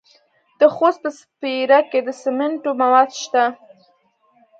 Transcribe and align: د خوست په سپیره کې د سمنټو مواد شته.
د 0.59 0.61
خوست 0.75 0.99
په 1.03 1.09
سپیره 1.19 1.79
کې 1.89 1.99
د 2.03 2.09
سمنټو 2.21 2.71
مواد 2.81 3.09
شته. 3.21 3.43